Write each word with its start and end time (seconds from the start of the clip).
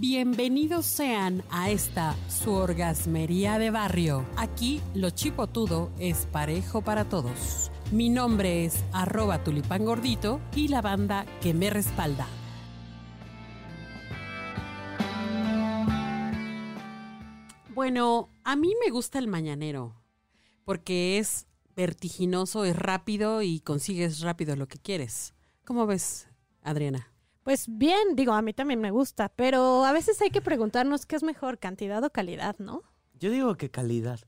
Bienvenidos 0.00 0.86
sean 0.86 1.42
a 1.50 1.70
esta 1.70 2.14
su 2.28 2.52
orgasmería 2.52 3.58
de 3.58 3.72
barrio. 3.72 4.24
Aquí 4.36 4.80
lo 4.94 5.10
chipotudo 5.10 5.90
es 5.98 6.26
parejo 6.26 6.82
para 6.82 7.08
todos. 7.08 7.72
Mi 7.90 8.08
nombre 8.08 8.64
es 8.64 8.84
arroba 8.92 9.42
tulipán 9.42 9.84
gordito 9.84 10.40
y 10.54 10.68
la 10.68 10.82
banda 10.82 11.26
que 11.40 11.52
me 11.52 11.68
respalda. 11.68 12.28
Bueno, 17.74 18.28
a 18.44 18.54
mí 18.54 18.74
me 18.80 18.92
gusta 18.92 19.18
el 19.18 19.26
mañanero 19.26 20.00
porque 20.64 21.18
es 21.18 21.48
vertiginoso, 21.74 22.64
es 22.64 22.76
rápido 22.76 23.42
y 23.42 23.58
consigues 23.58 24.20
rápido 24.20 24.54
lo 24.54 24.68
que 24.68 24.78
quieres. 24.78 25.34
¿Cómo 25.64 25.88
ves, 25.88 26.28
Adriana? 26.62 27.17
Pues 27.48 27.64
bien, 27.66 28.14
digo, 28.14 28.34
a 28.34 28.42
mí 28.42 28.52
también 28.52 28.78
me 28.78 28.90
gusta, 28.90 29.30
pero 29.30 29.86
a 29.86 29.92
veces 29.92 30.20
hay 30.20 30.28
que 30.28 30.42
preguntarnos 30.42 31.06
qué 31.06 31.16
es 31.16 31.22
mejor, 31.22 31.56
cantidad 31.58 32.04
o 32.04 32.10
calidad, 32.10 32.56
¿no? 32.58 32.82
Yo 33.18 33.30
digo 33.30 33.56
que 33.56 33.70
calidad. 33.70 34.20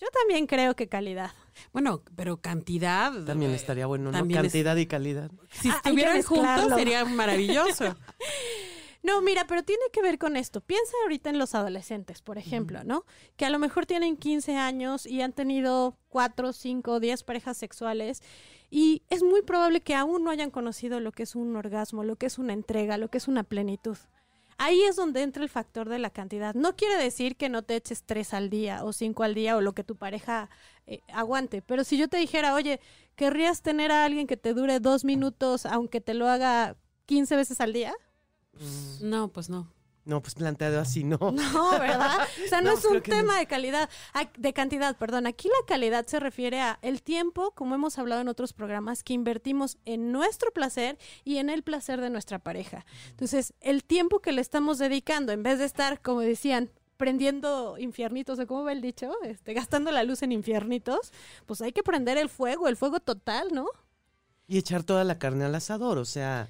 Yo 0.00 0.06
también 0.16 0.46
creo 0.46 0.76
que 0.76 0.88
calidad. 0.88 1.32
Bueno, 1.72 2.04
pero 2.14 2.36
cantidad. 2.40 3.10
También 3.24 3.50
eh, 3.50 3.56
estaría 3.56 3.86
bueno, 3.86 4.12
¿no? 4.12 4.16
también 4.16 4.38
es- 4.46 4.52
Cantidad 4.52 4.76
y 4.76 4.86
calidad. 4.86 5.32
Si 5.50 5.70
Ah, 5.70 5.72
estuvieran 5.74 6.22
juntos 6.22 6.72
sería 6.76 7.04
maravilloso. 7.04 7.96
No, 9.04 9.20
mira, 9.20 9.48
pero 9.48 9.64
tiene 9.64 9.82
que 9.92 10.00
ver 10.00 10.16
con 10.16 10.36
esto. 10.36 10.60
Piensa 10.60 10.92
ahorita 11.02 11.28
en 11.30 11.36
los 11.40 11.56
adolescentes, 11.56 12.22
por 12.22 12.38
ejemplo, 12.38 12.84
¿no? 12.84 13.04
Que 13.36 13.44
a 13.44 13.50
lo 13.50 13.58
mejor 13.58 13.84
tienen 13.84 14.16
15 14.16 14.56
años 14.56 15.06
y 15.06 15.22
han 15.22 15.32
tenido 15.32 15.98
4, 16.10 16.52
5, 16.52 17.00
10 17.00 17.24
parejas 17.24 17.56
sexuales 17.56 18.22
y 18.74 19.02
es 19.10 19.22
muy 19.22 19.42
probable 19.42 19.82
que 19.82 19.94
aún 19.94 20.24
no 20.24 20.30
hayan 20.30 20.50
conocido 20.50 20.98
lo 20.98 21.12
que 21.12 21.24
es 21.24 21.36
un 21.36 21.54
orgasmo, 21.56 22.04
lo 22.04 22.16
que 22.16 22.24
es 22.24 22.38
una 22.38 22.54
entrega, 22.54 22.96
lo 22.96 23.10
que 23.10 23.18
es 23.18 23.28
una 23.28 23.42
plenitud. 23.44 23.98
Ahí 24.56 24.80
es 24.80 24.96
donde 24.96 25.20
entra 25.20 25.42
el 25.42 25.50
factor 25.50 25.90
de 25.90 25.98
la 25.98 26.08
cantidad. 26.08 26.54
No 26.54 26.74
quiere 26.74 26.96
decir 26.96 27.36
que 27.36 27.50
no 27.50 27.62
te 27.62 27.76
eches 27.76 28.04
tres 28.04 28.32
al 28.32 28.48
día 28.48 28.82
o 28.82 28.94
cinco 28.94 29.24
al 29.24 29.34
día 29.34 29.58
o 29.58 29.60
lo 29.60 29.74
que 29.74 29.84
tu 29.84 29.96
pareja 29.96 30.48
eh, 30.86 31.00
aguante. 31.12 31.60
Pero 31.60 31.84
si 31.84 31.98
yo 31.98 32.08
te 32.08 32.16
dijera, 32.16 32.54
oye, 32.54 32.80
¿querrías 33.14 33.60
tener 33.60 33.92
a 33.92 34.06
alguien 34.06 34.26
que 34.26 34.38
te 34.38 34.54
dure 34.54 34.80
dos 34.80 35.04
minutos 35.04 35.66
aunque 35.66 36.00
te 36.00 36.14
lo 36.14 36.26
haga 36.26 36.78
15 37.04 37.36
veces 37.36 37.60
al 37.60 37.74
día? 37.74 37.92
No, 39.02 39.28
pues 39.28 39.50
no. 39.50 39.70
No, 40.04 40.20
pues 40.20 40.34
planteado 40.34 40.80
así, 40.80 41.04
no. 41.04 41.18
No, 41.32 41.70
¿verdad? 41.78 42.26
O 42.44 42.48
sea, 42.48 42.60
no, 42.60 42.72
No, 42.72 42.78
es 42.78 42.84
un 42.84 43.00
tema 43.02 43.34
no. 43.34 43.38
de 43.38 43.46
calidad, 43.46 43.88
de 44.36 44.52
cantidad, 44.52 44.96
perdón. 44.96 45.26
Aquí 45.26 45.48
la 45.48 45.66
calidad 45.66 46.06
se 46.06 46.18
refiere 46.18 46.60
a 46.60 46.78
el 46.82 47.02
tiempo, 47.02 47.52
como 47.52 47.74
hemos 47.74 47.98
hablado 47.98 48.20
en 48.20 48.28
otros 48.28 48.52
programas, 48.52 49.04
que 49.04 49.12
invertimos 49.12 49.78
en 49.84 50.10
nuestro 50.10 50.50
placer 50.52 50.98
y 51.24 51.38
en 51.38 51.50
el 51.50 51.62
placer 51.62 52.00
de 52.00 52.10
nuestra 52.10 52.38
pareja. 52.40 52.84
Entonces, 53.10 53.54
el 53.60 53.84
tiempo 53.84 54.20
que 54.20 54.32
le 54.32 54.40
estamos 54.40 54.78
dedicando, 54.78 55.32
en 55.32 55.42
vez 55.42 55.58
de 55.58 55.66
estar, 55.66 56.02
como 56.02 56.20
decían, 56.20 56.70
prendiendo 56.96 57.78
infiernitos, 57.78 58.38
o 58.38 58.46
cómo 58.46 58.64
va 58.64 58.72
el 58.72 58.80
dicho, 58.80 59.12
este, 59.24 59.54
gastando 59.54 59.90
la 59.90 60.04
luz 60.04 60.22
en 60.22 60.32
infiernitos, 60.32 61.12
pues 61.46 61.60
hay 61.60 61.72
que 61.72 61.82
prender 61.82 62.16
el 62.18 62.28
fuego, 62.28 62.68
el 62.68 62.76
fuego 62.76 63.00
total, 63.00 63.48
¿no? 63.52 63.66
Y 64.46 64.58
echar 64.58 64.82
toda 64.84 65.02
la 65.02 65.18
carne 65.18 65.44
al 65.44 65.54
asador, 65.54 65.98
o 65.98 66.04
sea, 66.04 66.48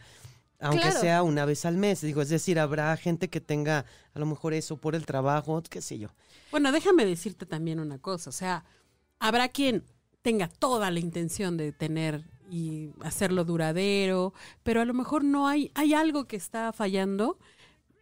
aunque 0.63 0.83
Claro. 0.83 1.01
sea 1.01 1.23
una 1.23 1.45
vez 1.45 1.65
al 1.65 1.77
mes. 1.77 2.01
Digo, 2.01 2.23
es 2.23 2.29
decir, 2.29 2.59
habrá 2.59 2.97
gente 2.97 3.29
que 3.29 3.41
tenga 3.41 3.85
a 4.15 4.19
lo 4.19 4.27
mejor 4.27 4.55
eso 4.55 4.77
por 4.77 4.95
el 4.95 5.05
trabajo, 5.05 5.63
qué 5.69 5.83
sé 5.83 5.99
yo. 5.99 6.09
Bueno, 6.51 6.73
déjame 6.73 7.05
decirte 7.05 7.45
también 7.47 7.81
una 7.81 7.99
cosa. 7.99 8.31
O 8.31 8.33
sea, 8.33 8.65
habrá 9.19 9.49
quien 9.49 9.85
tenga 10.23 10.49
toda 10.49 10.91
la 10.91 11.01
intención 11.01 11.57
de 11.57 11.73
tener 11.73 12.25
y 12.51 12.91
hacerlo 13.01 13.45
duradero, 13.45 14.35
pero 14.63 14.81
a 14.81 14.85
lo 14.85 14.95
mejor 14.95 15.25
no 15.25 15.49
hay, 15.49 15.71
hay 15.75 15.95
algo 15.95 16.27
que 16.27 16.37
está 16.37 16.73
fallando, 16.73 17.39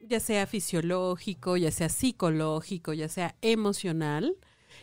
ya 0.02 0.18
sea 0.20 0.46
fisiológico, 0.46 1.56
ya 1.56 1.70
sea 1.70 1.88
psicológico, 1.88 2.92
ya 2.92 3.08
sea 3.08 3.36
emocional, 3.42 4.36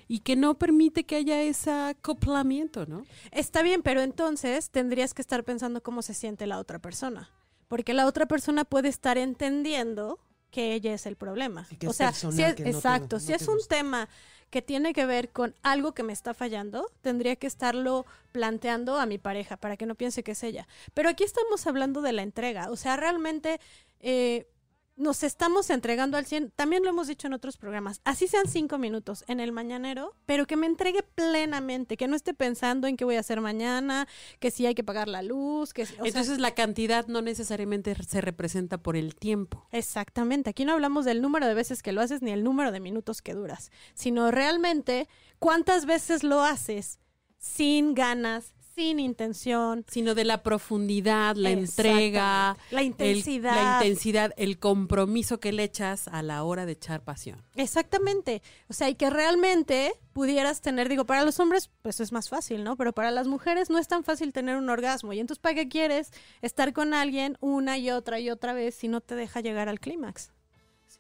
y 0.08 0.20
que 0.20 0.36
no 0.38 0.58
permite 0.58 1.06
que 1.06 1.18
haya 1.18 1.42
ese 1.42 1.70
acoplamiento, 1.72 2.86
¿no? 2.86 3.04
Está 3.32 3.62
bien, 3.62 3.82
pero 3.82 4.02
entonces 4.02 4.70
tendrías 4.70 5.14
que 5.14 5.22
estar 5.22 5.44
pensando 5.44 5.84
cómo 5.84 6.02
se 6.02 6.14
siente 6.14 6.48
la 6.48 6.60
otra 6.60 6.80
persona. 6.80 7.30
Porque 7.68 7.94
la 7.94 8.06
otra 8.06 8.26
persona 8.26 8.66
puede 8.66 8.90
estar 8.90 9.18
entendiendo 9.18 10.20
que 10.52 10.74
ella 10.74 10.94
es 10.94 11.06
el 11.06 11.16
problema. 11.18 11.68
O 11.88 11.94
sea, 11.94 12.12
si 12.14 12.42
es, 12.42 12.56
te- 12.56 12.70
exacto, 12.70 13.18
no 13.18 13.20
si 13.20 13.34
es 13.34 13.48
un 13.48 13.56
gusta. 13.56 13.76
tema 13.76 14.10
que 14.50 14.62
tiene 14.62 14.94
que 14.94 15.06
ver 15.06 15.30
con 15.34 15.54
algo 15.62 15.94
que 15.94 16.04
me 16.04 16.14
está 16.14 16.34
fallando, 16.34 16.90
tendría 17.02 17.36
que 17.36 17.48
estarlo 17.48 18.06
planteando 18.32 18.98
a 18.98 19.06
mi 19.06 19.18
pareja 19.18 19.58
para 19.58 19.76
que 19.76 19.86
no 19.86 19.96
piense 19.96 20.24
que 20.24 20.32
es 20.32 20.44
ella. 20.44 20.68
Pero 20.94 21.10
aquí 21.10 21.26
estamos 21.26 21.68
hablando 21.68 22.02
de 22.02 22.14
la 22.14 22.22
entrega. 22.22 22.72
O 22.72 22.78
sea, 22.78 22.96
realmente 22.96 23.60
eh, 24.00 24.48
nos 24.98 25.24
estamos 25.24 25.70
entregando 25.70 26.18
al 26.18 26.26
100. 26.26 26.52
También 26.56 26.84
lo 26.84 26.90
hemos 26.90 27.08
dicho 27.08 27.28
en 27.28 27.34
otros 27.34 27.56
programas. 27.58 28.02
Así 28.04 28.28
sean 28.28 28.48
cinco 28.48 28.78
minutos 28.78 29.24
en 29.28 29.40
el 29.40 29.52
mañanero, 29.52 30.16
pero 30.26 30.46
que 30.46 30.58
me 30.58 30.66
entregue 30.66 31.04
plenamente, 31.04 31.96
que 31.98 32.08
no 32.08 32.16
esté 32.16 32.34
pensando 32.34 32.88
en 32.88 32.98
qué 32.98 33.06
voy 33.06 33.16
a 33.16 33.22
hacer 33.22 33.40
mañana, 33.40 34.08
que 34.40 34.52
si 34.52 34.66
hay 34.66 34.76
que 34.76 34.84
pagar 34.84 35.08
la 35.08 35.22
luz, 35.22 35.74
que 35.74 35.86
sea, 35.86 36.00
Entonces 36.04 36.40
la 36.40 36.52
cantidad 36.52 37.08
no 37.08 37.22
necesariamente 37.22 37.96
se 38.04 38.22
representa 38.22 38.80
por 38.80 38.98
el 38.98 39.16
tiempo. 39.16 39.68
Exactamente, 39.72 40.50
aquí 40.50 40.66
no 40.66 40.74
hablamos 40.74 41.06
del 41.06 41.22
número 41.22 41.48
de 41.48 41.54
veces 41.54 41.84
que 41.84 41.92
lo 41.92 42.02
haces 42.02 42.22
ni 42.22 42.32
el 42.32 42.44
número 42.44 42.72
de 42.72 42.80
minutos 42.80 43.22
que 43.22 43.34
duras, 43.34 43.72
sino 43.94 44.32
realmente 44.32 45.08
cuántas 45.40 45.86
veces 45.86 46.24
lo 46.24 46.42
haces 46.42 47.00
sin 47.38 47.94
ganas, 47.94 48.56
sin 48.78 49.00
intención. 49.00 49.84
sino 49.90 50.14
de 50.14 50.24
la 50.24 50.44
profundidad, 50.44 51.36
la 51.36 51.50
entrega. 51.50 52.56
La 52.70 52.82
el- 52.82 52.88
intensidad. 52.88 53.56
la 53.56 53.74
intensidad, 53.84 54.34
el 54.38 54.60
compromiso 54.60 55.40
que 55.40 55.52
le 55.52 55.64
echas 55.64 56.08
a 56.08 56.22
la 56.22 56.44
hora 56.44 56.68
de 56.68 56.74
echar 56.74 57.04
pasión. 57.04 57.42
Exactamente, 57.56 58.44
o 58.70 58.74
sea, 58.74 58.88
y 58.90 58.94
que 58.96 59.10
realmente 59.10 59.94
pudieras 60.14 60.62
tener, 60.62 60.90
digo, 60.90 61.06
para 61.06 61.24
los 61.24 61.40
hombres 61.40 61.72
pues 61.82 62.00
es 62.00 62.12
más 62.12 62.30
fácil, 62.30 62.64
¿no? 62.64 62.76
Pero 62.78 62.94
para 62.94 63.10
las 63.10 63.28
mujeres 63.28 63.72
no 63.72 63.80
es 63.80 63.88
tan 63.88 64.04
fácil 64.04 64.32
tener 64.32 64.58
un 64.58 64.70
orgasmo. 64.70 65.12
Y 65.14 65.20
entonces, 65.20 65.42
¿para 65.42 65.56
qué 65.56 65.68
quieres 65.68 66.12
estar 66.44 66.72
con 66.74 66.94
alguien 66.94 67.36
una 67.42 67.80
y 67.80 67.90
otra 67.90 68.20
y 68.20 68.30
otra 68.30 68.54
vez 68.54 68.76
si 68.76 68.88
no 68.88 69.02
te 69.02 69.16
deja 69.16 69.42
llegar 69.42 69.70
al 69.70 69.80
clímax? 69.80 70.32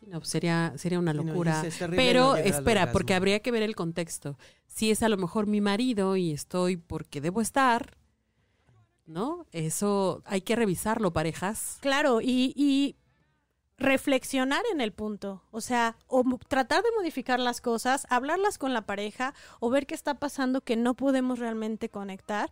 No, 0.07 0.19
pues 0.19 0.29
sería, 0.29 0.73
sería 0.77 0.99
una 0.99 1.13
no, 1.13 1.23
locura. 1.23 1.61
terrible 1.61 1.97
Pero 1.97 2.31
no 2.31 2.35
espera, 2.37 2.91
porque 2.93 3.13
habría 3.13 3.41
que 3.41 3.51
ver 3.51 3.61
el 3.61 3.75
contexto. 3.75 4.37
Si 4.67 4.89
es 4.89 5.03
a 5.03 5.09
lo 5.09 5.17
mejor 5.17 5.47
mi 5.47 5.59
marido 5.59 6.15
y 6.15 6.31
estoy 6.31 6.77
porque 6.77 7.19
debo 7.19 7.41
estar, 7.41 7.97
¿no? 9.05 9.45
Eso 9.51 10.21
hay 10.25 10.41
que 10.41 10.55
revisarlo, 10.55 11.11
parejas. 11.11 11.77
Claro, 11.81 12.21
y, 12.21 12.53
y 12.55 12.95
reflexionar 13.77 14.63
en 14.71 14.79
el 14.79 14.93
punto, 14.93 15.43
o 15.51 15.59
sea, 15.59 15.97
o 16.07 16.23
tratar 16.47 16.83
de 16.83 16.89
modificar 16.97 17.39
las 17.39 17.59
cosas, 17.59 18.07
hablarlas 18.09 18.57
con 18.57 18.73
la 18.73 18.85
pareja 18.85 19.33
o 19.59 19.69
ver 19.69 19.85
qué 19.87 19.95
está 19.95 20.15
pasando 20.15 20.61
que 20.61 20.77
no 20.77 20.93
podemos 20.95 21.39
realmente 21.39 21.89
conectar. 21.89 22.49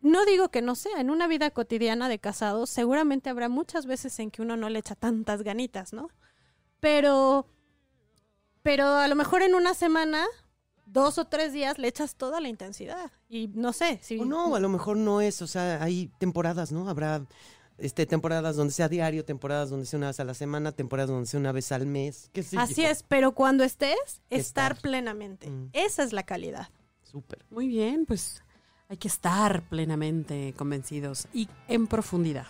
No 0.00 0.24
digo 0.24 0.50
que 0.50 0.62
no 0.62 0.74
sea, 0.76 1.00
en 1.00 1.10
una 1.10 1.28
vida 1.28 1.50
cotidiana 1.50 2.08
de 2.08 2.18
casados 2.18 2.70
seguramente 2.70 3.28
habrá 3.28 3.50
muchas 3.50 3.84
veces 3.84 4.18
en 4.18 4.30
que 4.30 4.40
uno 4.40 4.56
no 4.56 4.70
le 4.70 4.78
echa 4.78 4.94
tantas 4.94 5.42
ganitas, 5.42 5.92
¿no? 5.92 6.08
Pero, 6.80 7.46
pero 8.62 8.86
a 8.86 9.08
lo 9.08 9.14
mejor 9.14 9.42
en 9.42 9.54
una 9.54 9.74
semana, 9.74 10.24
dos 10.86 11.18
o 11.18 11.26
tres 11.26 11.52
días 11.52 11.78
le 11.78 11.88
echas 11.88 12.16
toda 12.16 12.40
la 12.40 12.48
intensidad 12.48 13.10
y 13.28 13.48
no 13.48 13.72
sé 13.72 13.98
si... 14.02 14.18
O 14.18 14.24
no, 14.24 14.54
a 14.54 14.60
lo 14.60 14.68
mejor 14.68 14.96
no 14.96 15.20
es, 15.20 15.42
o 15.42 15.46
sea, 15.46 15.82
hay 15.82 16.10
temporadas, 16.18 16.72
¿no? 16.72 16.88
Habrá 16.88 17.26
este 17.78 18.06
temporadas 18.06 18.56
donde 18.56 18.72
sea 18.72 18.88
diario, 18.88 19.24
temporadas 19.24 19.68
donde 19.70 19.84
sea 19.86 19.98
una 19.98 20.06
vez 20.08 20.20
a 20.20 20.24
la 20.24 20.34
semana, 20.34 20.72
temporadas 20.72 21.10
donde 21.10 21.26
sea 21.26 21.40
una 21.40 21.52
vez 21.52 21.72
al 21.72 21.86
mes, 21.86 22.30
qué 22.32 22.42
sé 22.42 22.56
Así 22.58 22.82
yo. 22.82 22.88
es, 22.88 23.02
pero 23.02 23.32
cuando 23.32 23.64
estés, 23.64 23.96
estar, 24.30 24.72
Estar. 24.72 24.80
plenamente. 24.80 25.50
Mm. 25.50 25.70
Esa 25.72 26.02
es 26.02 26.12
la 26.12 26.22
calidad. 26.22 26.68
Súper. 27.02 27.44
Muy 27.50 27.68
bien, 27.68 28.06
pues 28.06 28.42
hay 28.88 28.96
que 28.96 29.08
estar 29.08 29.62
plenamente 29.68 30.54
convencidos 30.56 31.26
y 31.34 31.48
en 31.68 31.86
profundidad. 31.86 32.46